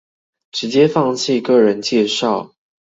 [0.51, 2.53] 直接放棄個人介紹